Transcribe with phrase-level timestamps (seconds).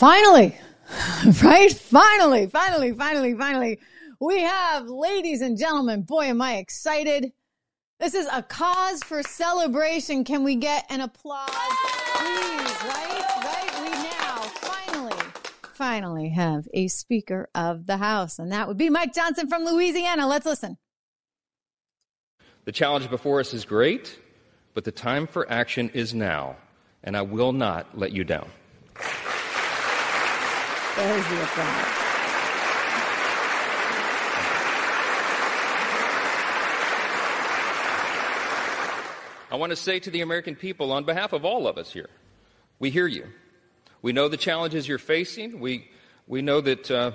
[0.00, 0.56] Finally,
[1.42, 1.70] right?
[1.70, 3.78] Finally, finally, finally, finally,
[4.18, 7.32] we have, ladies and gentlemen, boy, am I excited.
[7.98, 10.24] This is a cause for celebration.
[10.24, 12.82] Can we get an applause, please?
[12.82, 13.24] Right?
[13.44, 13.80] Right?
[13.82, 15.22] We now finally,
[15.74, 20.26] finally have a Speaker of the House, and that would be Mike Johnson from Louisiana.
[20.26, 20.78] Let's listen.
[22.64, 24.18] The challenge before us is great,
[24.72, 26.56] but the time for action is now,
[27.04, 28.48] and I will not let you down.
[30.96, 32.10] There's the applause.
[39.52, 42.08] I want to say to the American people, on behalf of all of us here,
[42.78, 43.26] we hear you.
[44.02, 45.60] We know the challenges you're facing.
[45.60, 45.88] We,
[46.26, 47.12] we know that, uh,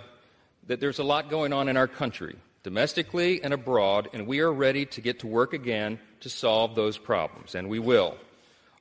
[0.68, 4.52] that there's a lot going on in our country, domestically and abroad, and we are
[4.52, 8.18] ready to get to work again to solve those problems, and we will.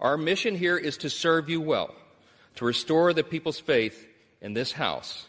[0.01, 1.95] Our mission here is to serve you well,
[2.56, 4.08] to restore the people's faith
[4.45, 5.27] in this house,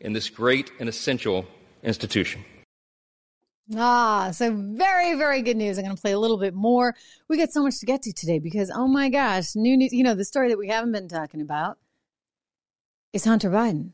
[0.00, 1.46] in this great and essential
[1.82, 2.44] institution.
[3.74, 5.78] Ah, so very, very good news.
[5.78, 6.94] I'm going to play a little bit more.
[7.28, 9.92] We got so much to get to today because, oh my gosh, new news.
[9.92, 11.78] You know, the story that we haven't been talking about
[13.12, 13.92] is Hunter Biden.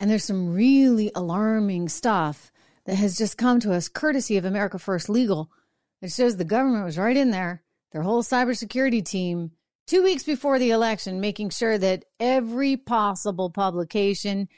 [0.00, 2.50] And there's some really alarming stuff
[2.86, 5.48] that has just come to us courtesy of America First Legal.
[6.02, 7.62] It shows the government was right in there,
[7.92, 9.52] their whole cybersecurity team
[9.90, 14.48] two weeks before the election, making sure that every possible publication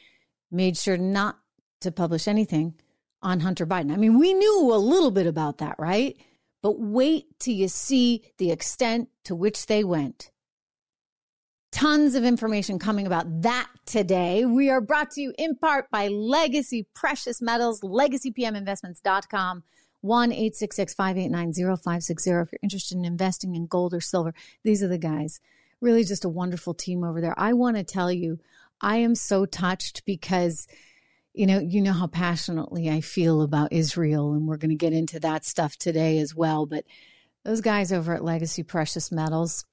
[0.50, 1.38] made sure not
[1.80, 2.74] to publish anything
[3.22, 3.90] on Hunter Biden.
[3.92, 6.18] I mean, we knew a little bit about that, right?
[6.62, 10.30] But wait till you see the extent to which they went.
[11.72, 14.44] Tons of information coming about that today.
[14.44, 19.62] We are brought to you in part by Legacy Precious Metals, legacypminvestments.com.
[20.02, 24.34] 1 866 589 0560 if you're interested in investing in gold or silver.
[24.62, 25.40] These are the guys.
[25.80, 27.34] Really just a wonderful team over there.
[27.36, 28.38] I want to tell you,
[28.80, 30.68] I am so touched because
[31.34, 34.92] you know, you know how passionately I feel about Israel, and we're going to get
[34.92, 36.66] into that stuff today as well.
[36.66, 36.84] But
[37.44, 39.64] those guys over at Legacy Precious Metals,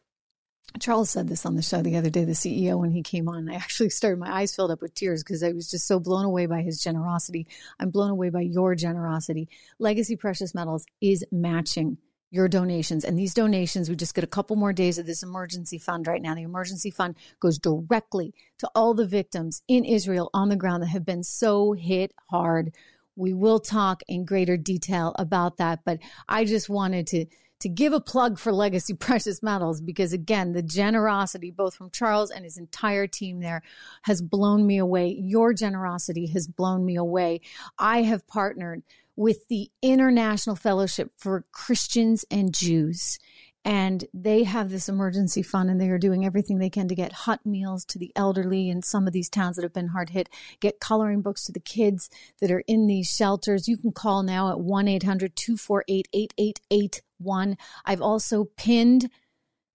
[0.79, 3.49] Charles said this on the show the other day, the CEO, when he came on.
[3.49, 6.25] I actually started, my eyes filled up with tears because I was just so blown
[6.25, 7.47] away by his generosity.
[7.79, 9.49] I'm blown away by your generosity.
[9.79, 11.97] Legacy Precious Metals is matching
[12.31, 13.03] your donations.
[13.03, 16.21] And these donations, we just get a couple more days of this emergency fund right
[16.21, 16.35] now.
[16.35, 20.87] The emergency fund goes directly to all the victims in Israel on the ground that
[20.89, 22.75] have been so hit hard.
[23.15, 27.25] We will talk in greater detail about that, but I just wanted to
[27.59, 32.31] to give a plug for Legacy Precious Metals because, again, the generosity, both from Charles
[32.31, 33.61] and his entire team there,
[34.03, 35.17] has blown me away.
[35.19, 37.41] Your generosity has blown me away.
[37.77, 38.83] I have partnered
[39.15, 43.19] with the International Fellowship for Christians and Jews
[43.65, 47.11] and they have this emergency fund and they are doing everything they can to get
[47.11, 50.29] hot meals to the elderly in some of these towns that have been hard hit.
[50.59, 52.09] Get coloring books to the kids
[52.39, 53.67] that are in these shelters.
[53.67, 59.09] You can call now at 1-800-248-8881 i've also pinned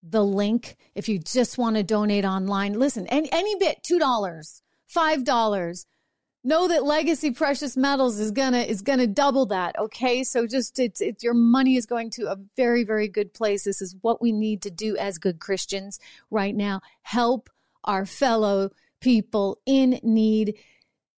[0.03, 2.73] the link if you just want to donate online.
[2.75, 4.63] Listen any, any bit $2
[4.95, 5.87] $5
[6.45, 10.23] know that legacy precious metals is gonna is gonna double that okay?
[10.23, 13.65] So just it's it's your money is going to a very very good place.
[13.65, 15.99] This is what we need to do as good christians
[16.31, 16.83] right now.
[17.03, 17.51] Help
[17.85, 20.59] our fellow people in need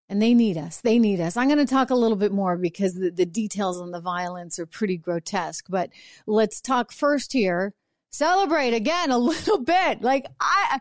[0.09, 0.81] and they need us.
[0.81, 1.37] They need us.
[1.37, 4.59] I'm going to talk a little bit more because the, the details on the violence
[4.61, 5.91] are pretty grotesque but
[6.27, 7.75] let's talk first here.
[8.11, 10.03] Celebrate again a little bit.
[10.03, 10.81] Like i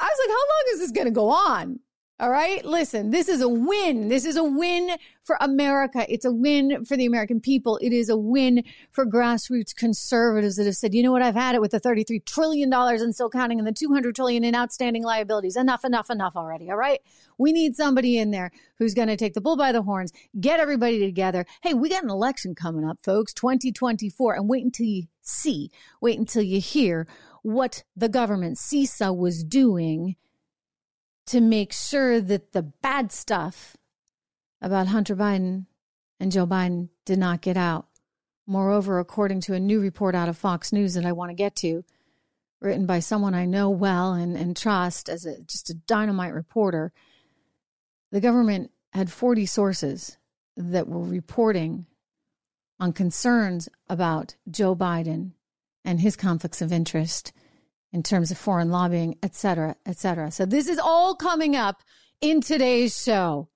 [0.00, 1.80] i was like how long is this going to go on
[2.20, 2.64] all right.
[2.64, 4.08] Listen, this is a win.
[4.08, 6.06] This is a win for America.
[6.08, 7.76] It's a win for the American people.
[7.78, 11.22] It is a win for grassroots conservatives that have said, you know what?
[11.22, 14.54] I've had it with the $33 trillion and still counting and the 200 trillion in
[14.54, 15.56] outstanding liabilities.
[15.56, 16.70] Enough, enough, enough already.
[16.70, 17.00] All right.
[17.36, 20.60] We need somebody in there who's going to take the bull by the horns, get
[20.60, 21.44] everybody together.
[21.64, 24.36] Hey, we got an election coming up, folks, 2024.
[24.36, 27.08] And wait until you see, wait until you hear
[27.42, 30.14] what the government CISA was doing
[31.26, 33.76] to make sure that the bad stuff
[34.60, 35.66] about Hunter Biden
[36.20, 37.86] and Joe Biden did not get out.
[38.46, 41.56] Moreover, according to a new report out of Fox News that I want to get
[41.56, 41.84] to,
[42.60, 46.92] written by someone I know well and, and trust as a, just a dynamite reporter,
[48.10, 50.18] the government had 40 sources
[50.56, 51.86] that were reporting
[52.78, 55.32] on concerns about Joe Biden
[55.84, 57.32] and his conflicts of interest
[57.94, 60.28] in terms of foreign lobbying, et cetera, et cetera.
[60.32, 61.80] So this is all coming up
[62.20, 63.48] in today's show.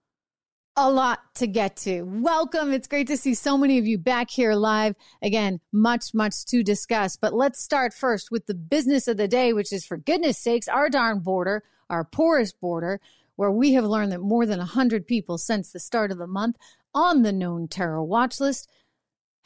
[0.77, 2.03] A lot to get to.
[2.03, 2.73] Welcome.
[2.73, 4.95] It's great to see so many of you back here live.
[5.21, 7.17] Again, much, much to discuss.
[7.17, 10.69] But let's start first with the business of the day, which is for goodness sakes,
[10.69, 13.01] our darn border, our poorest border,
[13.35, 16.57] where we have learned that more than 100 people since the start of the month
[16.95, 18.71] on the known terror watch list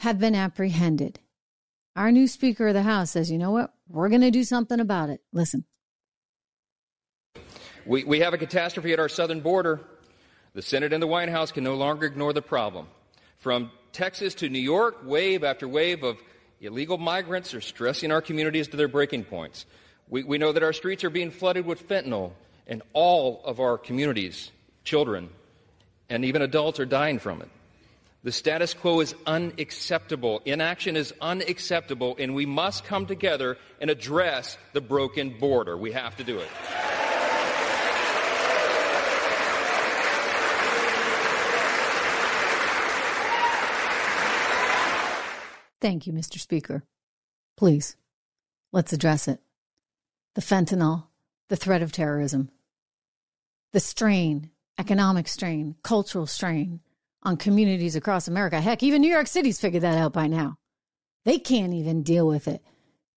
[0.00, 1.18] have been apprehended.
[1.96, 3.72] Our new Speaker of the House says, you know what?
[3.92, 5.20] We're going to do something about it.
[5.34, 5.66] Listen.
[7.84, 9.80] We, we have a catastrophe at our southern border.
[10.54, 12.86] The Senate and the White House can no longer ignore the problem.
[13.38, 16.16] From Texas to New York, wave after wave of
[16.60, 19.66] illegal migrants are stressing our communities to their breaking points.
[20.08, 22.32] We, we know that our streets are being flooded with fentanyl,
[22.66, 24.50] and all of our communities,
[24.84, 25.28] children,
[26.08, 27.48] and even adults are dying from it.
[28.24, 30.42] The status quo is unacceptable.
[30.44, 35.76] Inaction is unacceptable, and we must come together and address the broken border.
[35.76, 36.48] We have to do it.
[45.80, 46.38] Thank you, Mr.
[46.38, 46.84] Speaker.
[47.56, 47.96] Please,
[48.70, 49.40] let's address it.
[50.36, 51.06] The fentanyl,
[51.48, 52.50] the threat of terrorism,
[53.72, 56.78] the strain, economic strain, cultural strain
[57.22, 58.60] on communities across America.
[58.60, 60.56] Heck, even New York City's figured that out by now.
[61.24, 62.62] They can't even deal with it.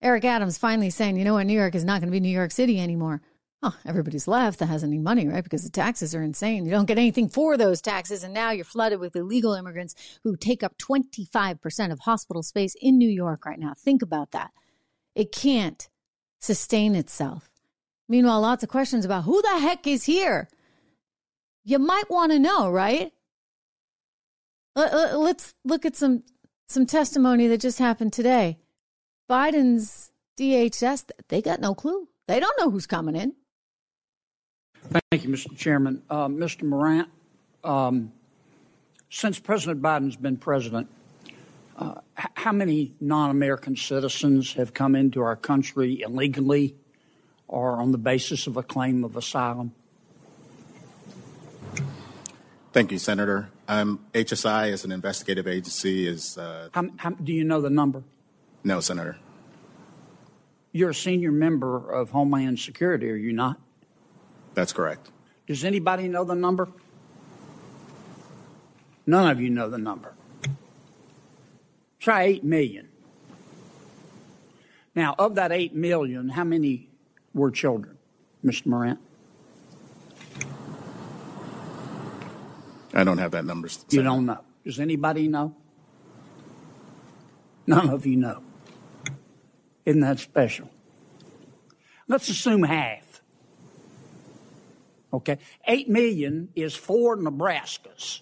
[0.02, 2.28] Eric Adams finally saying, you know what, New York is not going to be New
[2.28, 3.22] York City anymore.
[3.62, 5.42] Oh, everybody's left that has any money, right?
[5.42, 6.66] Because the taxes are insane.
[6.66, 8.22] You don't get anything for those taxes.
[8.22, 12.98] And now you're flooded with illegal immigrants who take up 25% of hospital space in
[12.98, 13.72] New York right now.
[13.74, 14.52] Think about that.
[15.14, 15.88] It can't
[16.38, 17.48] sustain itself.
[18.08, 20.48] Meanwhile, lots of questions about who the heck is here.
[21.64, 23.12] You might want to know, right?
[24.76, 26.22] Let's look at some
[26.68, 28.58] some testimony that just happened today.
[29.30, 32.08] Biden's DHS, they got no clue.
[32.28, 33.34] They don't know who's coming in.
[35.10, 35.56] Thank you, Mr.
[35.56, 36.02] Chairman.
[36.10, 36.62] Uh, Mr.
[36.64, 37.08] Morant,
[37.64, 38.12] um,
[39.10, 40.88] since President Biden's been president,
[41.78, 46.76] uh, h- how many non American citizens have come into our country illegally
[47.48, 49.72] or on the basis of a claim of asylum?
[52.76, 53.48] Thank you, Senator.
[53.68, 56.36] Um, HSI, as an investigative agency, is.
[56.36, 58.02] Uh, how, how, do you know the number?
[58.64, 59.16] No, Senator.
[60.72, 63.58] You're a senior member of Homeland Security, are you not?
[64.52, 65.10] That's correct.
[65.46, 66.68] Does anybody know the number?
[69.06, 70.12] None of you know the number.
[71.98, 72.88] Try 8 million.
[74.94, 76.90] Now, of that 8 million, how many
[77.32, 77.96] were children,
[78.44, 78.66] Mr.
[78.66, 79.00] Morant?
[82.96, 83.68] I don't have that number.
[83.90, 84.40] You don't know.
[84.64, 85.54] Does anybody know?
[87.66, 88.42] None of you know.
[89.84, 90.70] Isn't that special?
[92.08, 93.20] Let's assume half.
[95.12, 95.36] Okay.
[95.66, 98.20] Eight million is four Nebraskas.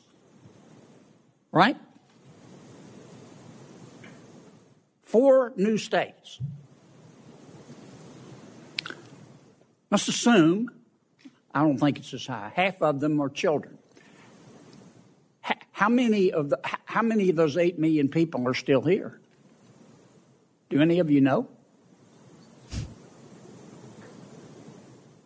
[1.52, 1.76] Right?
[5.02, 6.40] Four new states.
[9.88, 10.68] Let's assume,
[11.54, 13.78] I don't think it's as high, half of them are children.
[15.74, 19.18] How many of the how many of those eight million people are still here?
[20.70, 21.48] Do any of you know?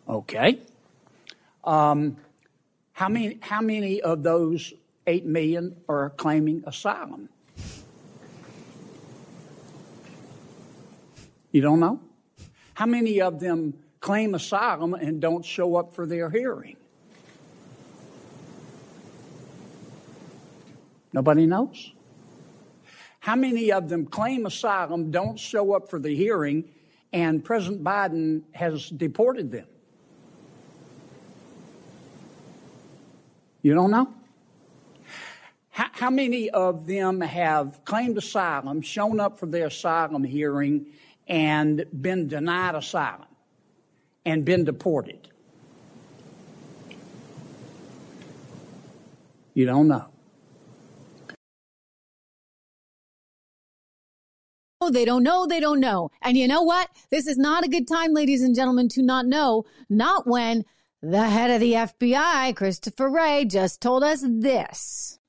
[0.07, 0.59] Okay.
[1.63, 2.17] Um,
[2.93, 4.73] how many how many of those
[5.05, 7.29] eight million are claiming asylum?
[11.51, 11.99] You don't know?
[12.73, 16.77] How many of them claim asylum and don't show up for their hearing?
[21.13, 21.93] Nobody knows.
[23.19, 26.65] How many of them claim asylum, don't show up for the hearing,
[27.11, 29.67] and President Biden has deported them?
[33.61, 34.13] You don't know?
[35.71, 40.87] How, many of them have claimed asylum, shown up for their asylum hearing,
[41.27, 43.27] and been denied asylum
[44.25, 45.29] and been deported?
[49.53, 50.07] You don't know.
[54.87, 55.45] They don't know.
[55.45, 56.09] They don't know.
[56.21, 56.89] And you know what?
[57.11, 59.65] This is not a good time, ladies and gentlemen, to not know.
[59.89, 60.63] Not when
[61.03, 65.19] the head of the FBI, Christopher Wray, just told us this.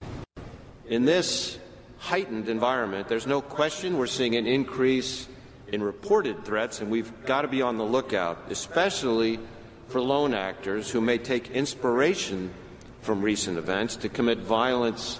[0.86, 1.58] In this
[1.98, 5.26] heightened environment, there's no question we're seeing an increase
[5.66, 9.40] in reported threats, and we've got to be on the lookout, especially
[9.88, 12.54] for lone actors who may take inspiration
[13.00, 15.18] from recent events to commit violence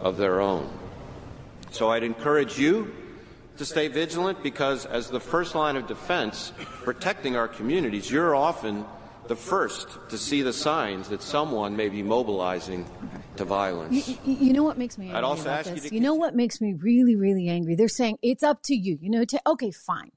[0.00, 0.68] of their own.
[1.70, 2.92] So I'd encourage you
[3.58, 8.84] to stay vigilant because, as the first line of defense, protecting our communities, you're often
[9.26, 12.86] the first to see the signs that someone may be mobilizing
[13.36, 14.08] to violence.
[14.08, 15.84] You, you know what makes me angry I'd also about ask this?
[15.84, 17.74] you to you know what makes me really, really angry?
[17.74, 18.98] They're saying it's up to you.
[19.00, 20.10] You know, to okay, fine.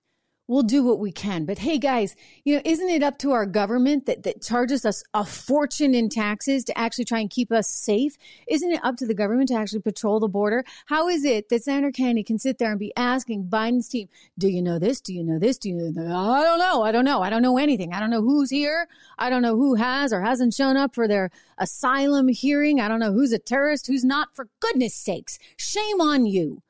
[0.51, 1.45] We'll do what we can.
[1.45, 5.01] But hey, guys, you know, isn't it up to our government that, that charges us
[5.13, 8.17] a fortune in taxes to actually try and keep us safe?
[8.49, 10.65] Isn't it up to the government to actually patrol the border?
[10.87, 14.49] How is it that Senator Kennedy can sit there and be asking Biden's team, do
[14.49, 14.99] you know this?
[14.99, 15.57] Do you know this?
[15.57, 16.17] Do you know?
[16.17, 16.83] I don't know.
[16.83, 17.21] I don't know.
[17.21, 17.93] I don't know anything.
[17.93, 18.89] I don't know who's here.
[19.17, 22.81] I don't know who has or hasn't shown up for their asylum hearing.
[22.81, 24.35] I don't know who's a terrorist, who's not.
[24.35, 26.61] For goodness sakes, shame on you.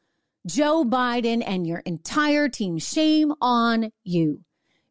[0.46, 2.78] Joe Biden and your entire team.
[2.78, 4.42] Shame on you.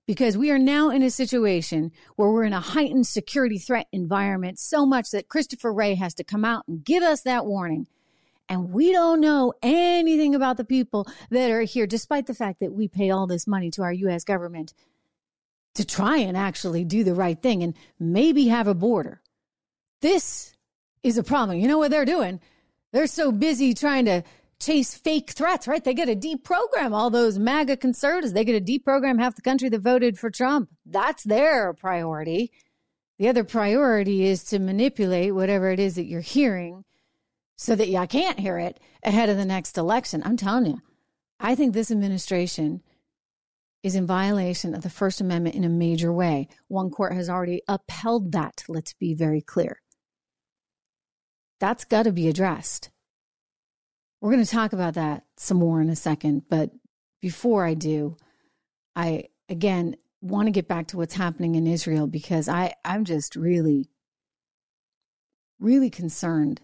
[0.06, 4.58] Because we are now in a situation where we're in a heightened security threat environment,
[4.58, 7.86] so much that Christopher Wray has to come out and give us that warning.
[8.48, 12.72] And we don't know anything about the people that are here, despite the fact that
[12.72, 14.24] we pay all this money to our U.S.
[14.24, 14.74] government
[15.76, 19.20] to try and actually do the right thing and maybe have a border.
[20.00, 20.52] This
[21.04, 21.58] is a problem.
[21.58, 22.40] You know what they're doing?
[22.92, 24.24] They're so busy trying to
[24.60, 25.82] chase fake threats, right?
[25.82, 28.32] They get to deprogram all those MAGA conservatives.
[28.32, 30.68] They get to deprogram half the country that voted for Trump.
[30.84, 32.52] That's their priority.
[33.18, 36.84] The other priority is to manipulate whatever it is that you're hearing
[37.56, 40.22] so that y'all can't hear it ahead of the next election.
[40.24, 40.80] I'm telling you,
[41.38, 42.82] I think this administration
[43.82, 46.48] is in violation of the First Amendment in a major way.
[46.68, 48.64] One court has already upheld that.
[48.68, 49.80] Let's be very clear.
[51.60, 52.90] That's got to be addressed.
[54.20, 56.42] We're going to talk about that some more in a second.
[56.48, 56.70] But
[57.20, 58.16] before I do,
[58.94, 63.36] I again want to get back to what's happening in Israel because I, I'm just
[63.36, 63.88] really,
[65.58, 66.60] really concerned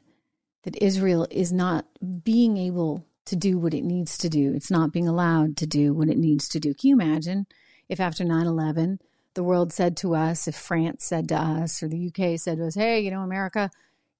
[0.64, 1.86] that Israel is not
[2.22, 4.52] being able to do what it needs to do.
[4.54, 6.74] It's not being allowed to do what it needs to do.
[6.74, 7.46] Can you imagine
[7.88, 9.00] if after 9 11,
[9.34, 12.66] the world said to us, if France said to us, or the UK said to
[12.66, 13.70] us, hey, you know, America,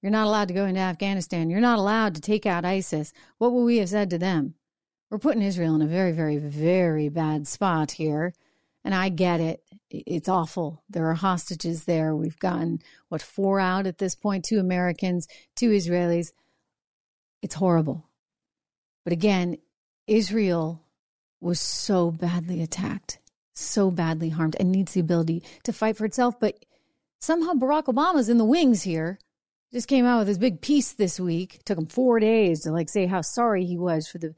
[0.07, 1.49] you're not allowed to go into Afghanistan.
[1.49, 3.11] You're not allowed to take out ISIS.
[3.39, 4.53] What would we have said to them?
[5.09, 8.33] We're putting Israel in a very, very, very bad spot here.
[8.85, 9.63] And I get it.
[9.89, 10.81] It's awful.
[10.89, 12.15] There are hostages there.
[12.15, 16.31] We've gotten, what, four out at this point two Americans, two Israelis.
[17.41, 18.05] It's horrible.
[19.03, 19.57] But again,
[20.07, 20.85] Israel
[21.41, 23.19] was so badly attacked,
[23.53, 26.39] so badly harmed, and needs the ability to fight for itself.
[26.39, 26.63] But
[27.19, 29.19] somehow Barack Obama's in the wings here
[29.71, 31.55] just came out with his big piece this week.
[31.55, 34.33] It took him four days to like say how sorry he was for the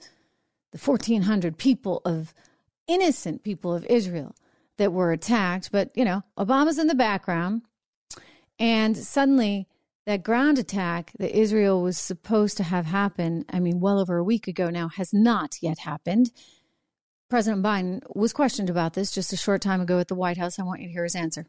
[0.72, 2.34] the fourteen hundred people of
[2.88, 4.36] innocent people of Israel
[4.78, 5.72] that were attacked.
[5.72, 7.62] But you know, Obama's in the background,
[8.58, 9.68] and suddenly
[10.06, 14.24] that ground attack that Israel was supposed to have happened, I mean, well over a
[14.24, 16.32] week ago now, has not yet happened.
[17.30, 20.58] President Biden was questioned about this just a short time ago at the White House.
[20.58, 21.46] I want you to hear his answer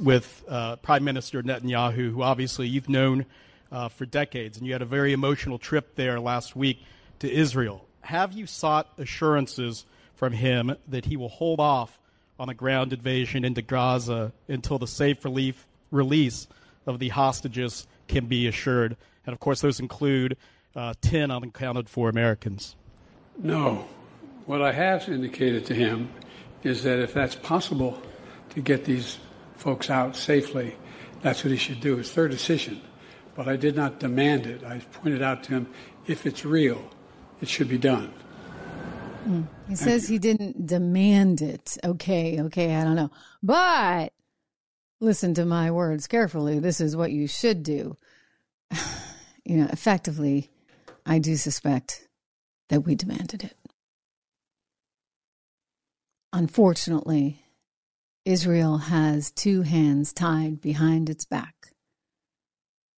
[0.00, 3.26] with uh, Prime Minister Netanyahu, who obviously you've known
[3.70, 6.82] uh, for decades, and you had a very emotional trip there last week
[7.20, 7.84] to Israel.
[8.00, 11.98] Have you sought assurances from him that he will hold off
[12.38, 16.48] on a ground invasion into Gaza until the safe relief release
[16.86, 18.96] of the hostages can be assured?
[19.26, 20.36] And of course, those include
[20.74, 22.74] uh, 10 unaccounted for Americans.
[23.38, 23.86] No.
[24.46, 26.10] What I have indicated to him
[26.62, 28.00] is that if that's possible
[28.50, 29.18] to get these
[29.60, 30.74] folks out safely,
[31.20, 31.98] that's what he should do.
[31.98, 32.80] It's their decision.
[33.34, 34.64] But I did not demand it.
[34.64, 35.68] I pointed out to him
[36.06, 36.90] if it's real,
[37.40, 38.12] it should be done.
[39.28, 39.46] Mm.
[39.68, 40.14] He Thank says you.
[40.14, 41.76] he didn't demand it.
[41.84, 43.10] Okay, okay, I don't know.
[43.42, 44.12] But
[44.98, 46.58] listen to my words carefully.
[46.58, 47.96] This is what you should do.
[49.44, 50.50] you know, effectively,
[51.04, 52.08] I do suspect
[52.68, 53.56] that we demanded it.
[56.32, 57.42] Unfortunately,
[58.24, 61.54] Israel has two hands tied behind its back.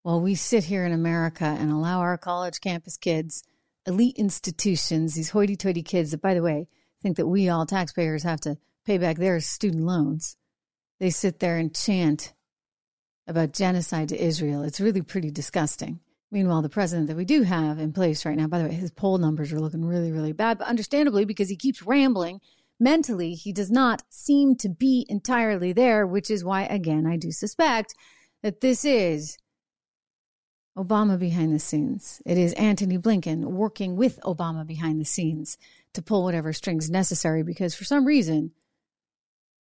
[0.03, 3.45] While we sit here in America and allow our college campus kids,
[3.87, 6.67] elite institutions, these hoity toity kids that, by the way,
[7.03, 10.37] think that we all taxpayers have to pay back their student loans,
[10.99, 12.35] they sit there and chant
[13.29, 14.63] about genocide to Israel.
[14.63, 16.01] It's really pretty disgusting.
[16.33, 18.91] Meanwhile, the president that we do have in place right now, by the way, his
[18.91, 22.41] poll numbers are looking really, really bad, but understandably because he keeps rambling
[22.83, 27.31] mentally he does not seem to be entirely there, which is why, again, I do
[27.31, 27.95] suspect
[28.43, 29.39] that this is
[30.77, 32.21] Obama behind the scenes.
[32.27, 35.59] It is Antony Blinken working with Obama behind the scenes
[35.95, 38.53] to pull whatever strings necessary because for some reason,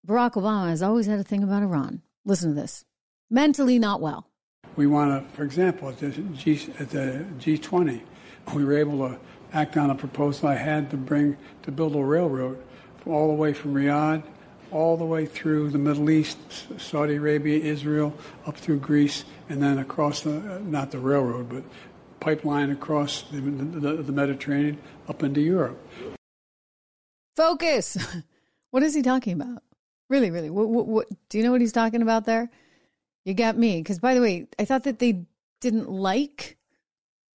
[0.06, 2.02] Barack Obama has always had a thing about Iran.
[2.24, 2.84] Listen to this
[3.30, 4.28] mentally not well.
[4.74, 8.02] We want to, for example, at the, G, at the G20,
[8.54, 9.18] we were able to
[9.52, 12.62] act on a proposal I had to bring to build a railroad
[13.06, 14.22] all the way from Riyadh,
[14.70, 16.38] all the way through the Middle East,
[16.78, 18.14] Saudi Arabia, Israel,
[18.46, 21.62] up through Greece, and then across the, uh, not the railroad, but
[22.20, 24.78] pipeline across the, the, the Mediterranean
[25.08, 25.78] up into Europe.
[27.36, 27.98] focus.
[28.70, 29.62] what is he talking about?
[30.08, 30.50] Really, really.
[30.50, 32.50] What, what, what, do you know what he's talking about there?
[33.24, 33.80] You got me.
[33.80, 35.24] Because, by the way, I thought that they
[35.60, 36.58] didn't like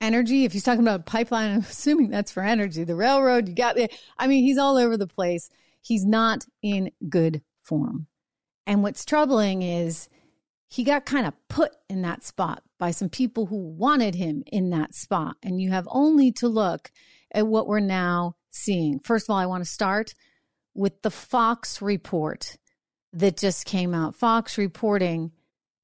[0.01, 0.45] energy.
[0.45, 2.83] If he's talking about pipeline, I'm assuming that's for energy.
[2.83, 3.93] The railroad, you got it.
[4.17, 5.49] I mean, he's all over the place.
[5.81, 8.07] He's not in good form.
[8.65, 10.09] And what's troubling is
[10.69, 14.69] he got kind of put in that spot by some people who wanted him in
[14.71, 15.37] that spot.
[15.41, 16.91] And you have only to look
[17.31, 18.99] at what we're now seeing.
[18.99, 20.13] First of all, I want to start
[20.73, 22.57] with the Fox report
[23.13, 24.15] that just came out.
[24.15, 25.31] Fox reporting.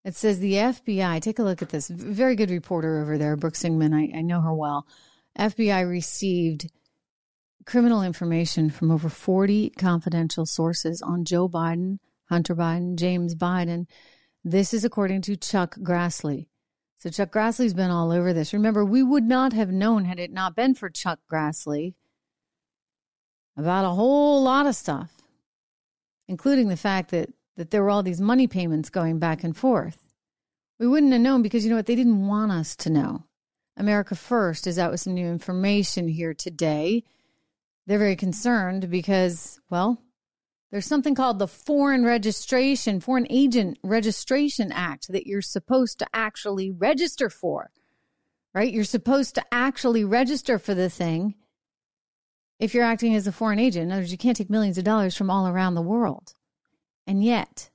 [0.03, 1.87] It says the FBI, take a look at this.
[1.87, 3.93] Very good reporter over there, Brooke Singman.
[3.93, 4.85] I, I know her well.
[5.39, 6.69] FBI received
[7.65, 13.85] criminal information from over 40 confidential sources on Joe Biden, Hunter Biden, James Biden.
[14.43, 16.47] This is according to Chuck Grassley.
[16.97, 18.53] So Chuck Grassley's been all over this.
[18.53, 21.93] Remember, we would not have known had it not been for Chuck Grassley
[23.57, 25.11] about a whole lot of stuff,
[26.27, 30.03] including the fact that that there were all these money payments going back and forth.
[30.79, 31.85] We wouldn't have known because you know what?
[31.85, 33.23] They didn't want us to know.
[33.77, 37.03] America First is out with some new information here today.
[37.85, 39.99] They're very concerned because, well,
[40.71, 46.71] there's something called the Foreign Registration, Foreign Agent Registration Act that you're supposed to actually
[46.71, 47.71] register for,
[48.53, 48.73] right?
[48.73, 51.35] You're supposed to actually register for the thing
[52.59, 53.83] if you're acting as a foreign agent.
[53.83, 56.33] In other words, you can't take millions of dollars from all around the world.
[57.05, 57.69] And yet,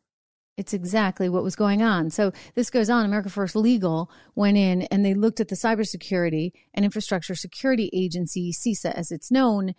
[0.58, 2.10] it's exactly what was going on.
[2.10, 3.04] So this goes on.
[3.04, 8.52] America First Legal went in and they looked at the Cybersecurity and Infrastructure Security Agency,
[8.52, 9.74] CISA as it's known,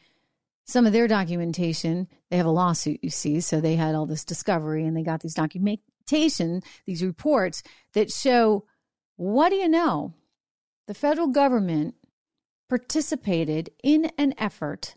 [0.66, 2.08] some of their documentation.
[2.30, 3.42] They have a lawsuit, you see.
[3.42, 7.62] So they had all this discovery and they got these documentation, these reports
[7.94, 8.66] that show
[9.18, 10.14] what do you know?
[10.88, 11.96] The federal government
[12.70, 14.96] participated in an effort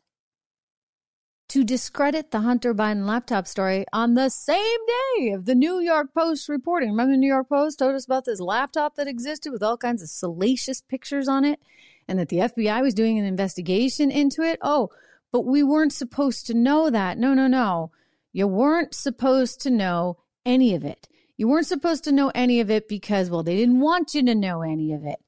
[1.52, 4.78] to discredit the Hunter Biden laptop story on the same
[5.18, 6.88] day of the New York Post reporting.
[6.88, 10.00] Remember, the New York Post told us about this laptop that existed with all kinds
[10.00, 11.60] of salacious pictures on it
[12.08, 14.60] and that the FBI was doing an investigation into it?
[14.62, 14.88] Oh,
[15.30, 17.18] but we weren't supposed to know that.
[17.18, 17.90] No, no, no.
[18.32, 21.06] You weren't supposed to know any of it.
[21.36, 24.34] You weren't supposed to know any of it because, well, they didn't want you to
[24.34, 25.20] know any of it.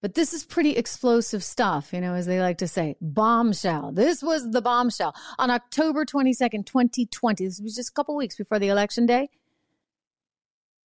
[0.00, 2.96] But this is pretty explosive stuff, you know, as they like to say.
[3.00, 3.92] Bombshell.
[3.92, 5.14] This was the bombshell.
[5.38, 9.28] On October 22nd, 2020, this was just a couple weeks before the election day,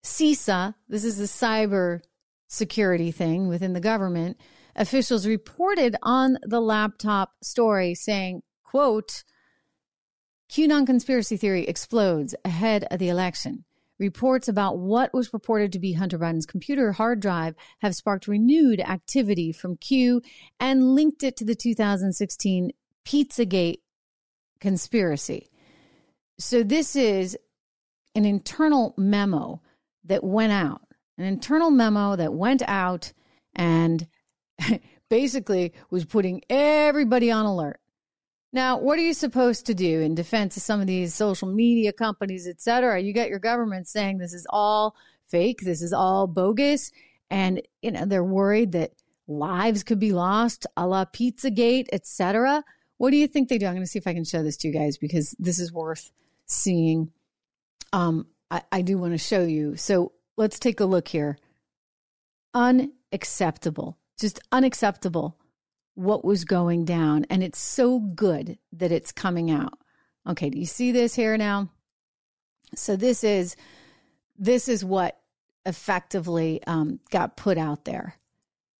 [0.04, 2.00] CISA, this is the cyber
[2.48, 4.38] security thing within the government,
[4.74, 9.24] officials reported on the laptop story saying, quote,
[10.50, 13.64] QAnon conspiracy theory explodes ahead of the election.
[14.02, 18.80] Reports about what was purported to be Hunter Biden's computer hard drive have sparked renewed
[18.80, 20.20] activity from Q
[20.58, 22.72] and linked it to the 2016
[23.06, 23.78] Pizzagate
[24.58, 25.46] conspiracy.
[26.40, 27.38] So, this is
[28.16, 29.62] an internal memo
[30.02, 30.82] that went out,
[31.16, 33.12] an internal memo that went out
[33.54, 34.08] and
[35.10, 37.78] basically was putting everybody on alert.
[38.52, 41.92] Now, what are you supposed to do in defense of some of these social media
[41.92, 43.00] companies, et cetera?
[43.00, 44.94] You got your government saying this is all
[45.28, 46.92] fake, this is all bogus,
[47.30, 48.92] and you know they're worried that
[49.26, 52.62] lives could be lost, a la Pizzagate, et cetera.
[52.98, 53.66] What do you think they do?
[53.66, 55.72] I'm going to see if I can show this to you guys because this is
[55.72, 56.12] worth
[56.46, 57.10] seeing.
[57.92, 59.76] Um, I, I do want to show you.
[59.76, 61.38] So let's take a look here.
[62.52, 65.38] Unacceptable, just unacceptable
[65.94, 67.26] what was going down.
[67.30, 69.78] And it's so good that it's coming out.
[70.26, 71.70] Okay, do you see this here now?
[72.74, 73.56] So this is
[74.38, 75.18] this is what
[75.66, 78.16] effectively um, got put out there.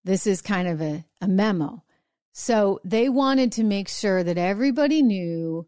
[0.05, 1.85] This is kind of a, a memo.
[2.33, 5.67] So they wanted to make sure that everybody knew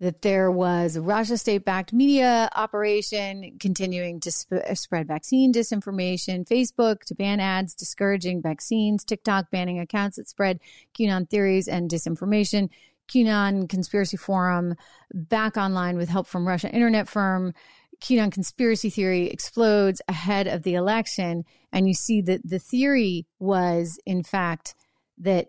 [0.00, 6.46] that there was a Russia state backed media operation continuing to sp- spread vaccine disinformation,
[6.46, 10.60] Facebook to ban ads discouraging vaccines, TikTok banning accounts that spread
[10.96, 12.68] QAnon theories and disinformation,
[13.08, 14.74] QAnon conspiracy forum
[15.12, 17.52] back online with help from Russia internet firm.
[18.00, 21.44] QAnon conspiracy theory explodes ahead of the election.
[21.72, 24.76] And you see that the theory was, in fact,
[25.18, 25.48] that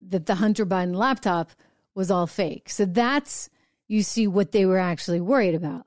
[0.03, 1.51] that the Hunter Biden laptop
[1.95, 2.71] was all fake.
[2.71, 3.51] So that's,
[3.89, 5.87] you see, what they were actually worried about.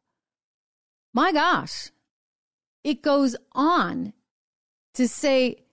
[1.14, 1.92] My gosh,
[2.84, 4.14] it goes on
[4.96, 5.64] to say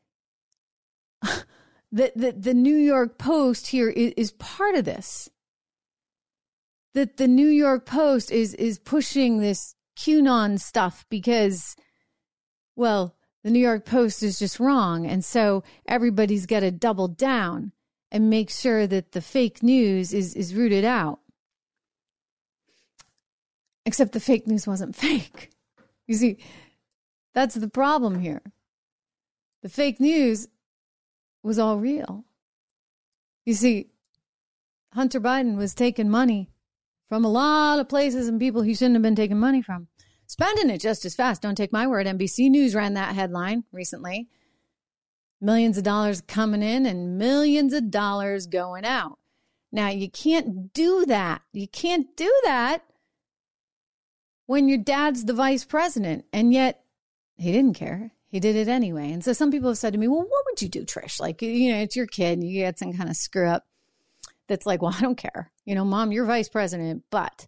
[1.22, 5.28] that the, the New York Post here is, is part of this.
[6.94, 11.76] That the New York Post is is pushing this QAnon stuff because,
[12.74, 13.14] well,
[13.44, 15.06] the New York Post is just wrong.
[15.06, 17.72] And so everybody's got to double down
[18.12, 21.20] and make sure that the fake news is, is rooted out.
[23.86, 25.50] Except the fake news wasn't fake.
[26.06, 26.38] You see,
[27.34, 28.42] that's the problem here.
[29.62, 30.48] The fake news
[31.42, 32.24] was all real.
[33.44, 33.90] You see,
[34.92, 36.50] Hunter Biden was taking money
[37.08, 39.88] from a lot of places and people he shouldn't have been taking money from.
[40.26, 41.42] Spending it just as fast.
[41.42, 42.06] Don't take my word.
[42.06, 44.28] NBC News ran that headline recently.
[45.40, 49.18] Millions of dollars coming in and millions of dollars going out.
[49.72, 51.42] Now, you can't do that.
[51.52, 52.82] You can't do that
[54.46, 56.24] when your dad's the vice president.
[56.32, 56.82] And yet,
[57.36, 58.12] he didn't care.
[58.26, 59.10] He did it anyway.
[59.12, 61.18] And so some people have said to me, well, what would you do, Trish?
[61.18, 63.64] Like, you know, it's your kid and you get some kind of screw up
[64.46, 65.50] that's like, well, I don't care.
[65.64, 67.46] You know, mom, you're vice president, but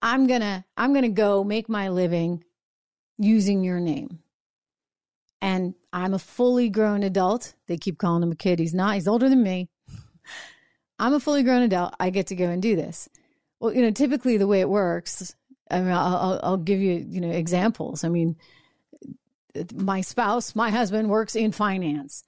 [0.00, 2.44] I'm going to I'm going to go make my living
[3.18, 4.20] using your name.
[5.40, 7.54] And I'm a fully grown adult.
[7.68, 8.58] They keep calling him a kid.
[8.58, 8.94] He's not.
[8.94, 9.70] He's older than me.
[10.98, 11.94] I'm a fully grown adult.
[12.00, 13.08] I get to go and do this.
[13.60, 15.36] Well, you know, typically the way it works,
[15.70, 18.02] I mean, I'll, I'll give you, you know, examples.
[18.02, 18.34] I mean,
[19.72, 22.24] my spouse, my husband works in finance.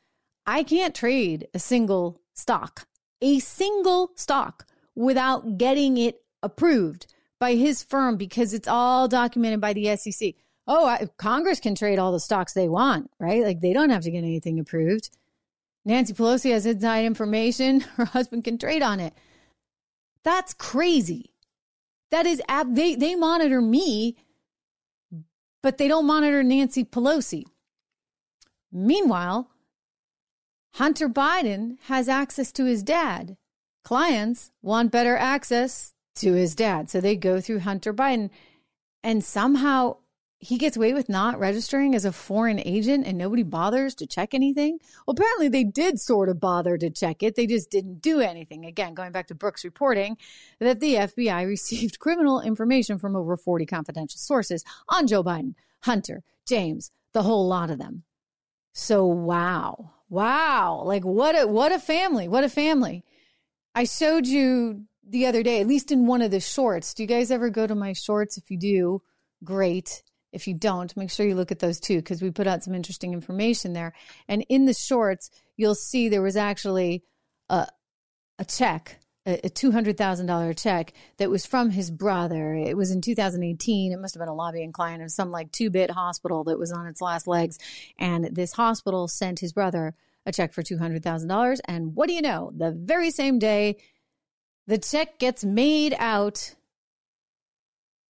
[0.46, 2.86] I can't trade a single stock,
[3.20, 9.72] a single stock without getting it approved by his firm because it's all documented by
[9.72, 10.34] the SEC.
[10.66, 13.42] Oh, I, Congress can trade all the stocks they want, right?
[13.42, 15.10] Like they don't have to get anything approved.
[15.84, 17.80] Nancy Pelosi has inside information.
[17.96, 19.14] Her husband can trade on it.
[20.24, 21.30] That's crazy.
[22.10, 24.16] That is, ab- they, they monitor me
[25.66, 27.42] but they don't monitor Nancy Pelosi.
[28.70, 29.50] Meanwhile,
[30.74, 33.36] Hunter Biden has access to his dad.
[33.82, 36.88] Clients want better access to his dad.
[36.88, 38.30] So they go through Hunter Biden.
[39.02, 39.96] And somehow
[40.46, 44.32] he gets away with not registering as a foreign agent and nobody bothers to check
[44.32, 44.78] anything.
[45.04, 47.34] Well, apparently they did sort of bother to check it.
[47.34, 48.64] They just didn't do anything.
[48.64, 50.16] Again, going back to Brooke's reporting
[50.60, 56.22] that the FBI received criminal information from over 40 confidential sources on Joe Biden, Hunter,
[56.46, 58.04] James, the whole lot of them.
[58.72, 59.94] So wow.
[60.08, 60.82] Wow.
[60.84, 62.28] Like what a what a family.
[62.28, 63.02] What a family.
[63.74, 66.94] I showed you the other day, at least in one of the shorts.
[66.94, 68.38] Do you guys ever go to my shorts?
[68.38, 69.02] If you do,
[69.42, 70.04] great.
[70.32, 72.74] If you don't, make sure you look at those too, because we put out some
[72.74, 73.92] interesting information there.
[74.28, 77.04] And in the shorts, you'll see there was actually
[77.48, 77.68] a,
[78.38, 82.54] a check, a, a $200,000 check that was from his brother.
[82.54, 83.92] It was in 2018.
[83.92, 86.72] It must have been a lobbying client of some like two bit hospital that was
[86.72, 87.58] on its last legs.
[87.98, 89.94] And this hospital sent his brother
[90.26, 91.60] a check for $200,000.
[91.66, 92.52] And what do you know?
[92.54, 93.76] The very same day,
[94.66, 96.56] the check gets made out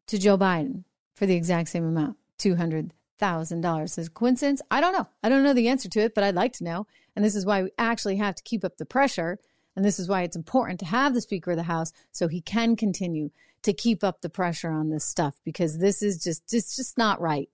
[0.09, 0.85] to Joe Biden
[1.17, 3.99] for the exact same amount $200,000.
[3.99, 4.63] Is coincidence?
[4.71, 5.09] I don't know.
[5.23, 6.87] I don't know the answer to it, but I'd like to know.
[7.17, 9.39] And this is why we actually have to keep up the pressure.
[9.75, 12.41] And this is why it's important to have the Speaker of the House so he
[12.43, 13.31] can continue
[13.63, 17.21] to keep up the pressure on this stuff because this is just, it's just not
[17.21, 17.49] right.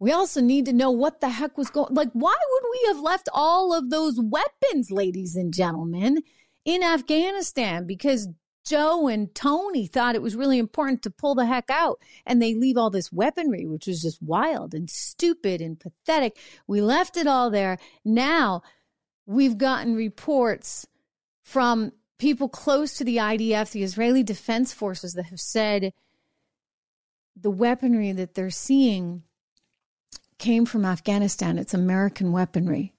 [0.00, 3.00] We also need to know what the heck was going like why would we have
[3.00, 6.22] left all of those weapons ladies and gentlemen
[6.64, 8.28] in Afghanistan because
[8.70, 12.00] Joe and Tony thought it was really important to pull the heck out.
[12.24, 16.38] And they leave all this weaponry, which was just wild and stupid and pathetic.
[16.68, 17.78] We left it all there.
[18.04, 18.62] Now
[19.26, 20.86] we've gotten reports
[21.42, 25.92] from people close to the IDF, the Israeli Defense Forces, that have said
[27.34, 29.24] the weaponry that they're seeing
[30.38, 31.58] came from Afghanistan.
[31.58, 32.94] It's American weaponry.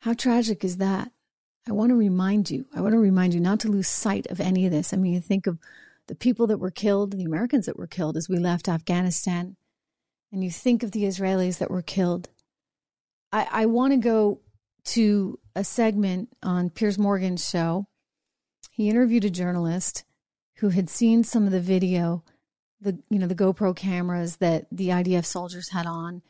[0.00, 1.12] How tragic is that?
[1.68, 4.40] I want to remind you, I want to remind you not to lose sight of
[4.40, 4.94] any of this.
[4.94, 5.58] I mean, you think of
[6.06, 9.56] the people that were killed, the Americans that were killed as we left Afghanistan,
[10.32, 12.30] and you think of the Israelis that were killed.
[13.32, 14.40] I, I want to go
[14.86, 17.86] to a segment on Piers Morgan's show.
[18.70, 20.04] He interviewed a journalist
[20.56, 22.24] who had seen some of the video,
[22.80, 26.22] the you know the GoPro cameras that the IDF soldiers had on,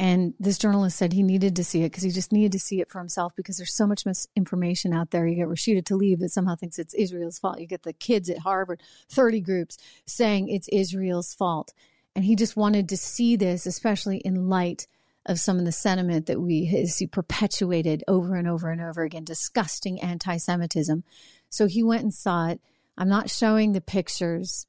[0.00, 2.80] and this journalist said he needed to see it because he just needed to see
[2.80, 5.26] it for himself because there's so much misinformation out there.
[5.26, 7.60] You get Rashida Tlaib that somehow thinks it's Israel's fault.
[7.60, 11.72] You get the kids at Harvard, 30 groups saying it's Israel's fault.
[12.16, 14.86] And he just wanted to see this, especially in light
[15.26, 19.24] of some of the sentiment that we see perpetuated over and over and over again,
[19.24, 21.04] disgusting anti Semitism.
[21.50, 22.60] So he went and saw it.
[22.98, 24.66] I'm not showing the pictures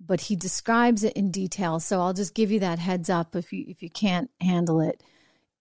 [0.00, 1.80] but he describes it in detail.
[1.80, 5.02] So I'll just give you that heads up if you if you can't handle it.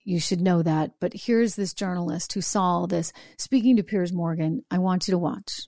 [0.03, 0.91] You should know that.
[0.99, 4.63] But here's this journalist who saw all this speaking to Piers Morgan.
[4.69, 5.67] I want you to watch.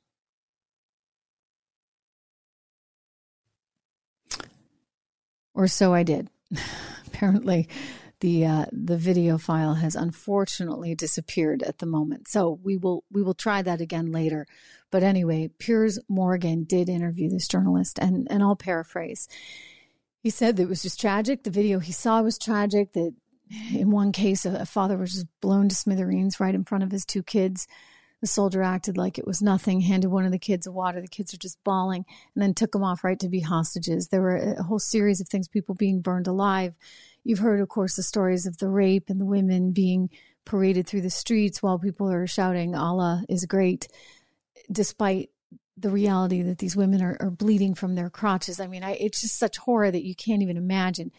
[5.53, 6.29] Or so I did.
[7.07, 7.69] Apparently,
[8.19, 12.27] the uh, the video file has unfortunately disappeared at the moment.
[12.27, 14.47] So we will we will try that again later.
[14.91, 19.27] But anyway, Piers Morgan did interview this journalist, and and I'll paraphrase.
[20.21, 21.43] He said that it was just tragic.
[21.43, 22.93] The video he saw was tragic.
[22.93, 23.13] That
[23.73, 26.91] in one case, a, a father was just blown to smithereens right in front of
[26.91, 27.67] his two kids.
[28.21, 30.99] The soldier acted like it was nothing, handed one of the kids a water.
[31.01, 34.07] The kids are just bawling, and then took them off right to be hostages.
[34.07, 36.73] There were a whole series of things, people being burned alive.
[37.25, 40.11] You've heard, of course, the stories of the rape and the women being
[40.45, 43.87] paraded through the streets while people are shouting, Allah is great,
[44.71, 45.31] despite
[45.75, 48.59] the reality that these women are, are bleeding from their crotches.
[48.59, 51.11] I mean, I, it's just such horror that you can't even imagine.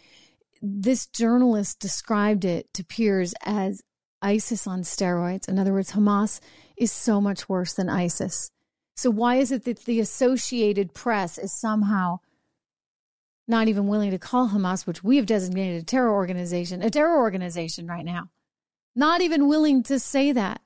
[0.63, 3.83] This journalist described it to Piers as
[4.23, 5.49] ISIS on steroids.
[5.49, 6.41] In other words, Hamas
[6.77, 8.51] is so much worse than ISIS.
[8.95, 12.21] So, why is it that the Associated Press is somehow
[13.49, 17.19] not even willing to call Hamas, which we have designated a terror organization, a terror
[17.19, 18.31] organization right now?
[18.95, 20.61] Not even willing to say that.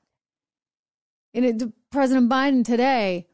[1.33, 3.27] And it, President Biden today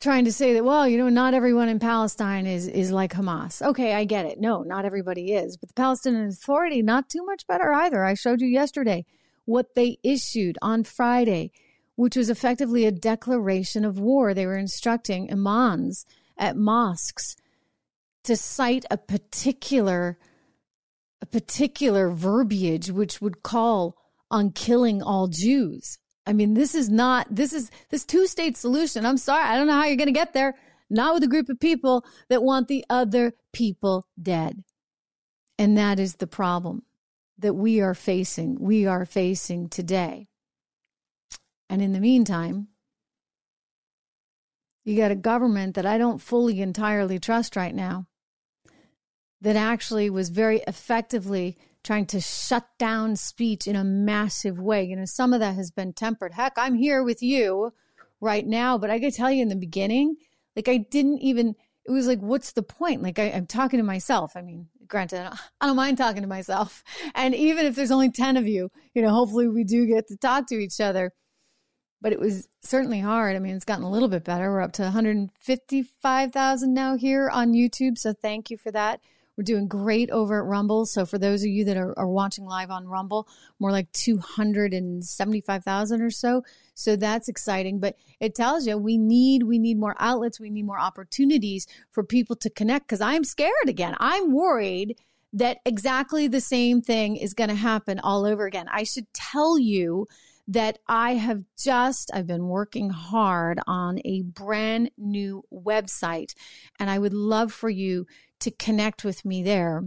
[0.00, 3.62] trying to say that, well, you know, not everyone in Palestine is is like Hamas.
[3.62, 4.40] Okay, I get it.
[4.40, 8.04] No, not everybody is, but the Palestinian Authority not too much better either.
[8.04, 9.04] I showed you yesterday
[9.44, 11.52] what they issued on Friday,
[11.94, 14.34] which was effectively a declaration of war.
[14.34, 16.04] They were instructing imams
[16.36, 17.36] at mosques
[18.26, 20.18] to cite a particular
[21.22, 23.96] a particular verbiage which would call
[24.30, 25.98] on killing all Jews.
[26.26, 29.06] I mean, this is not this is this two-state solution.
[29.06, 30.54] I'm sorry, I don't know how you're going to get there.
[30.88, 34.62] Not with a group of people that want the other people dead.
[35.58, 36.82] And that is the problem
[37.38, 40.28] that we are facing, we are facing today.
[41.68, 42.68] And in the meantime,
[44.84, 48.06] you got a government that I don't fully entirely trust right now,
[49.40, 54.82] that actually was very effectively trying to shut down speech in a massive way.
[54.82, 56.32] You know, some of that has been tempered.
[56.32, 57.72] Heck, I'm here with you
[58.20, 60.16] right now, but I could tell you in the beginning,
[60.56, 63.02] like I didn't even, it was like, what's the point?
[63.02, 64.32] Like I, am talking to myself.
[64.36, 66.82] I mean, granted, I don't mind talking to myself.
[67.14, 70.16] And even if there's only 10 of you, you know, hopefully we do get to
[70.16, 71.12] talk to each other.
[72.02, 73.36] But it was certainly hard.
[73.36, 74.50] I mean, it's gotten a little bit better.
[74.50, 77.96] We're up to 155,000 now here on YouTube.
[77.96, 79.00] So thank you for that.
[79.36, 80.86] We're doing great over at Rumble.
[80.86, 86.00] So for those of you that are, are watching live on Rumble, more like 275,000
[86.00, 86.42] or so.
[86.74, 87.78] So that's exciting.
[87.78, 92.02] But it tells you we need we need more outlets, we need more opportunities for
[92.02, 93.94] people to connect because I'm scared again.
[93.98, 94.96] I'm worried
[95.32, 98.66] that exactly the same thing is going to happen all over again.
[98.70, 100.06] I should tell you
[100.48, 106.34] that I have just I've been working hard on a brand new website
[106.78, 108.06] and I would love for you
[108.40, 109.84] to connect with me there.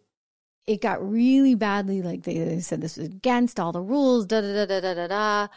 [0.67, 4.43] it got really badly like they, they said this was against all the rules, da
[4.43, 5.49] da da da da da da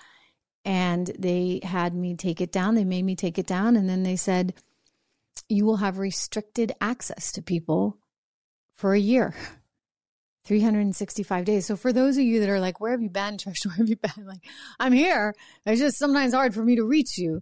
[0.67, 2.75] and they had me take it down.
[2.75, 3.77] They made me take it down.
[3.77, 4.53] And then they said,
[5.47, 7.97] you will have restricted access to people
[8.75, 9.34] for a year.
[10.43, 11.65] 365 days.
[11.65, 13.65] So for those of you that are like, where have you been, Trish?
[13.65, 14.25] Where have you been?
[14.25, 14.41] Like,
[14.77, 15.34] I'm here.
[15.65, 17.41] It's just sometimes hard for me to reach you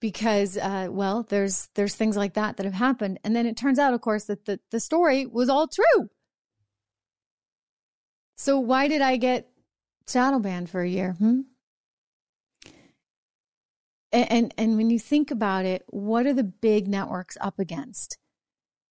[0.00, 3.78] because, uh, well, there's there's things like that that have happened, and then it turns
[3.78, 6.10] out, of course, that the the story was all true.
[8.36, 9.48] So why did I get
[10.06, 11.12] shadow banned for a year?
[11.12, 11.40] Hmm?
[14.12, 18.18] And, and, when you think about it, what are the big networks up against?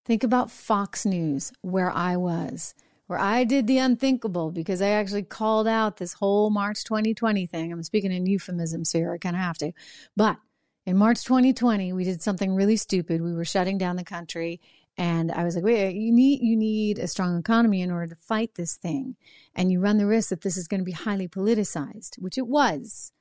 [0.05, 2.73] Think about Fox News, where I was,
[3.07, 7.73] where I did the unthinkable because I actually called out this whole March 2020 thing.
[7.73, 9.73] I'm speaking in euphemisms here, I kind of have to.
[10.15, 10.37] But
[10.85, 13.21] in March 2020, we did something really stupid.
[13.21, 14.61] We were shutting down the country
[14.99, 18.21] and I was like, wait, you need you need a strong economy in order to
[18.21, 19.15] fight this thing.
[19.55, 22.47] And you run the risk that this is going to be highly politicized, which it
[22.47, 23.13] was.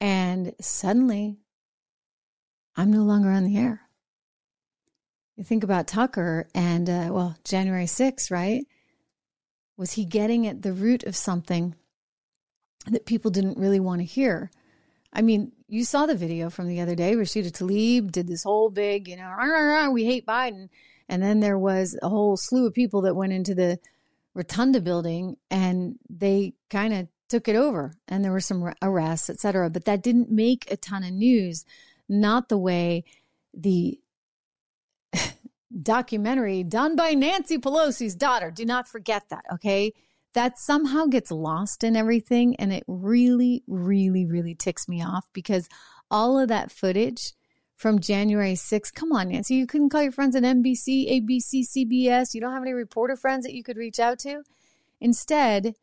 [0.00, 1.38] And suddenly,
[2.76, 3.82] I'm no longer on the air.
[5.36, 8.64] You think about Tucker and, uh, well, January 6th, right?
[9.76, 11.74] Was he getting at the root of something
[12.86, 14.50] that people didn't really want to hear?
[15.12, 17.14] I mean, you saw the video from the other day.
[17.14, 20.68] Rashida Tlaib did this whole big, you know, rah, rah, rah, we hate Biden.
[21.08, 23.78] And then there was a whole slew of people that went into the
[24.34, 29.40] Rotunda building and they kind of took it over and there were some arrests, et
[29.40, 29.70] cetera.
[29.70, 31.64] But that didn't make a ton of news,
[32.08, 33.04] not the way
[33.54, 34.00] the
[35.82, 38.50] documentary done by Nancy Pelosi's daughter.
[38.50, 39.92] Do not forget that, okay?
[40.34, 42.56] That somehow gets lost in everything.
[42.56, 45.68] And it really, really, really ticks me off because
[46.10, 47.32] all of that footage
[47.76, 52.34] from January 6th, come on, Nancy, you couldn't call your friends at NBC, ABC, CBS.
[52.34, 54.42] You don't have any reporter friends that you could reach out to.
[55.00, 55.74] Instead,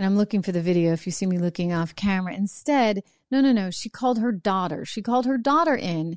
[0.00, 2.32] and I'm looking for the video if you see me looking off camera.
[2.32, 4.86] Instead, no, no, no, she called her daughter.
[4.86, 6.16] She called her daughter in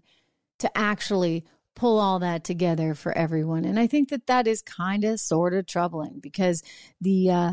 [0.60, 1.44] to actually
[1.76, 3.66] pull all that together for everyone.
[3.66, 6.64] And I think that that is kind of sort of troubling because
[7.02, 7.52] the uh,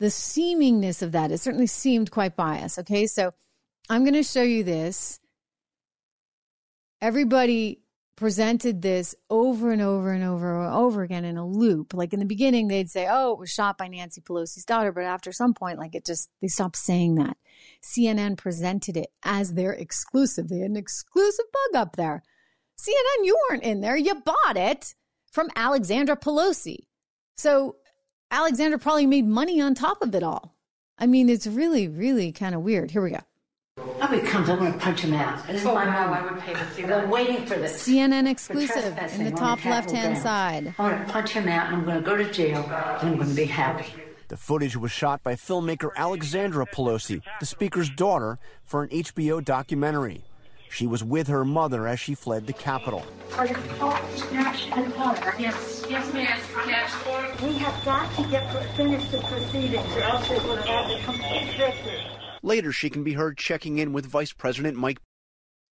[0.00, 2.80] the seemingness of that it certainly seemed quite biased.
[2.80, 3.34] Okay, so
[3.88, 5.20] I'm going to show you this.
[7.00, 7.82] Everybody
[8.16, 11.94] presented this over and over and over and over again in a loop.
[11.94, 15.04] Like in the beginning, they'd say, "Oh, it was shot by Nancy Pelosi's daughter," but
[15.04, 17.36] after some point, like it just they stopped saying that.
[17.82, 20.48] CNN presented it as their exclusive.
[20.48, 22.22] They had an exclusive bug up there.
[22.78, 23.96] CNN, you weren't in there.
[23.96, 24.94] You bought it
[25.30, 26.86] from Alexandra Pelosi.
[27.36, 27.76] So
[28.30, 30.56] Alexandra probably made money on top of it all.
[30.98, 32.90] I mean, it's really, really kind of weird.
[32.90, 33.20] Here we go.
[34.08, 34.48] Oh, he comes.
[34.48, 35.46] I'm going to punch him out.
[35.46, 36.12] This is Oh, my wow.
[36.12, 37.00] I would pay to see I've that.
[37.02, 37.86] been waiting for this.
[37.86, 40.22] CNN For exclusive trespassing in the on top Capitol left hand grounds.
[40.22, 40.74] side.
[40.78, 42.72] I'm going to punch him out, and I'm going to go to jail, and
[43.10, 43.86] I'm going to be happy.
[44.28, 50.24] The footage was shot by filmmaker Alexandra Pelosi, the Speaker's daughter, for an HBO documentary.
[50.68, 53.04] She was with her mother as she fled the Capitol.
[53.36, 55.34] Are you oh, Nash and Hunter?
[55.38, 56.38] Yes, yes, ma'am.
[56.66, 57.40] Yes.
[57.42, 61.56] We have got to get finish the proceedings, or else it will have the complete
[61.56, 62.02] victory.
[62.46, 64.98] Later, she can be heard checking in with Vice President Mike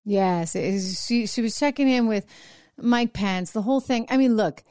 [0.04, 2.24] Yes, she she was checking in with
[2.78, 3.50] Mike Pence.
[3.50, 4.06] The whole thing.
[4.08, 4.62] I mean, look,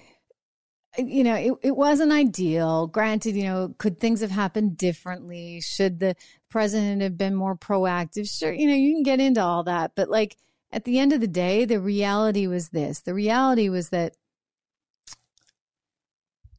[0.97, 2.87] you know, it, it wasn't ideal.
[2.87, 5.61] Granted, you know, could things have happened differently?
[5.61, 6.15] Should the
[6.49, 8.27] president have been more proactive?
[8.29, 10.37] Sure, you know, you can get into all that, but like
[10.71, 14.15] at the end of the day, the reality was this: the reality was that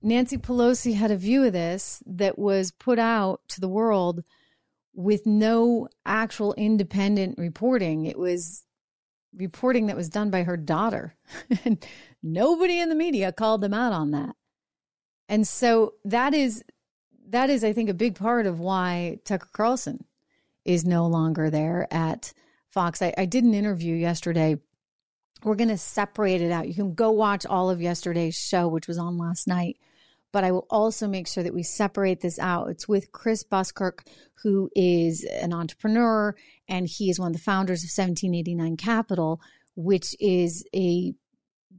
[0.02, 4.22] Nancy Pelosi had a view of this that was put out to the world
[5.00, 8.06] with no actual independent reporting.
[8.06, 8.64] It was
[9.34, 11.16] reporting that was done by her daughter.
[11.64, 11.84] and
[12.22, 14.36] nobody in the media called them out on that.
[15.28, 16.64] And so that is
[17.28, 20.04] that is I think a big part of why Tucker Carlson
[20.64, 22.32] is no longer there at
[22.68, 23.00] Fox.
[23.00, 24.56] I, I did an interview yesterday.
[25.42, 26.68] We're going to separate it out.
[26.68, 29.78] You can go watch all of yesterday's show, which was on last night
[30.32, 32.68] but I will also make sure that we separate this out.
[32.68, 34.04] It's with Chris Buskirk,
[34.42, 36.34] who is an entrepreneur,
[36.68, 39.40] and he is one of the founders of 1789 Capital,
[39.74, 41.14] which is a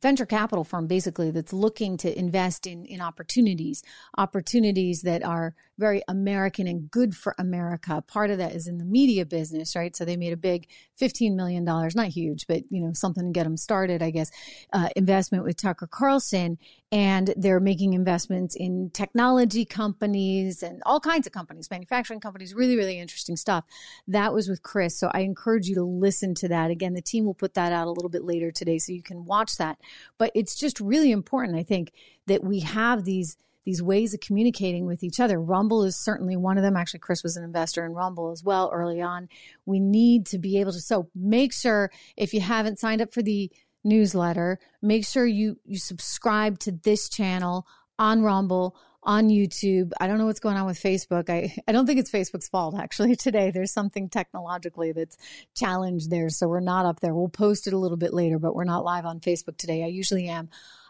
[0.02, 3.84] venture capital firm basically that's looking to invest in in opportunities
[4.18, 8.04] opportunities that are very american and good for america.
[8.08, 9.96] Part of that is in the media business right?
[9.96, 13.32] So they made a big 15 million dollars not huge but you know something to
[13.32, 14.32] get them started i guess
[14.74, 16.58] uh, investment with tucker carlson.
[16.94, 22.76] And they're making investments in technology companies and all kinds of companies manufacturing companies really
[22.76, 23.64] really interesting stuff.
[24.08, 25.00] That was with chris.
[25.00, 26.72] So i encourage you to listen to that.
[26.72, 29.26] Again the team will put that out a little bit later today so you can
[29.26, 29.78] watch that
[30.18, 31.92] but it's just really important i think
[32.28, 35.40] that we have these these ways of communicating with each other.
[35.40, 36.76] Rumble is certainly one of them.
[36.76, 39.30] Actually chris was an investor in rumble as well early on.
[39.66, 43.22] We need to be able to so make sure if you haven't signed up for
[43.22, 43.52] the
[43.84, 47.66] newsletter make sure you you subscribe to this channel
[47.98, 49.92] on rumble on YouTube.
[50.00, 51.30] I don't know what's going on with Facebook.
[51.30, 53.52] I, I don't think it's Facebook's fault actually today.
[53.52, 55.18] There's something technologically that's
[55.56, 56.30] challenged there.
[56.30, 57.14] So we're not up there.
[57.14, 59.84] We'll post it a little bit later, but we're not live on Facebook today.
[59.84, 60.50] I usually am.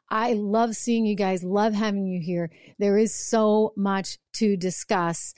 [0.10, 2.50] I love seeing you guys, love having you here.
[2.80, 5.34] There is so much to discuss.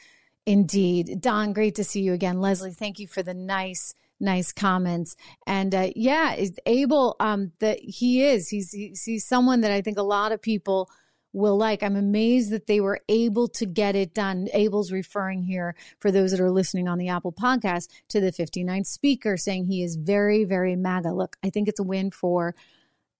[0.48, 1.22] Indeed.
[1.22, 2.41] Don, great to see you again.
[2.41, 6.36] Leslie, thank you for the nice nice comments and uh, yeah
[6.66, 10.89] abel um that he is he's he's someone that i think a lot of people
[11.34, 11.84] will like.
[11.84, 14.48] I'm amazed that they were able to get it done.
[14.54, 18.86] Abel's referring here for those that are listening on the Apple podcast to the 59th
[18.86, 21.12] speaker saying he is very, very MAGA.
[21.12, 22.56] Look, I think it's a win for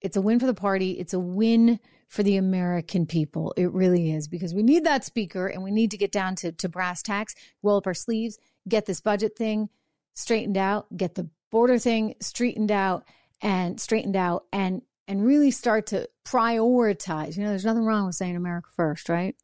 [0.02, 0.92] it's a win for the party.
[0.92, 3.54] It's a win for the American people.
[3.58, 6.52] It really is because we need that speaker and we need to get down to,
[6.52, 7.34] to brass tacks,
[7.64, 8.38] roll up our sleeves,
[8.68, 9.70] get this budget thing
[10.14, 13.06] straightened out, get the border thing straightened out
[13.42, 17.36] and straightened out and and really start to prioritize.
[17.36, 19.36] You know, there's nothing wrong with saying America first, right?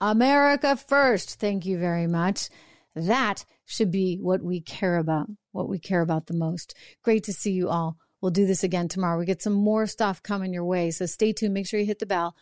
[0.00, 1.40] America first.
[1.40, 2.48] Thank you very much.
[2.94, 6.74] That should be what we care about, what we care about the most.
[7.02, 7.96] Great to see you all.
[8.20, 9.18] We'll do this again tomorrow.
[9.18, 10.90] We get some more stuff coming your way.
[10.90, 11.54] So stay tuned.
[11.54, 12.34] Make sure you hit the bell,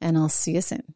[0.00, 0.94] and I'll see you soon.